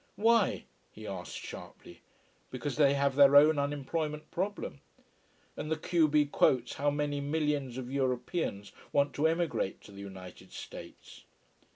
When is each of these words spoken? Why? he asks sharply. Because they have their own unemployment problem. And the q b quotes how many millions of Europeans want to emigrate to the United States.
Why? 0.15 0.63
he 0.89 1.05
asks 1.05 1.35
sharply. 1.35 2.01
Because 2.49 2.75
they 2.75 2.95
have 2.95 3.15
their 3.15 3.35
own 3.35 3.59
unemployment 3.59 4.31
problem. 4.31 4.81
And 5.55 5.69
the 5.71 5.77
q 5.77 6.07
b 6.07 6.25
quotes 6.25 6.73
how 6.73 6.89
many 6.89 7.21
millions 7.21 7.77
of 7.77 7.91
Europeans 7.91 8.71
want 8.91 9.13
to 9.13 9.27
emigrate 9.27 9.79
to 9.81 9.91
the 9.91 10.01
United 10.01 10.53
States. 10.53 11.25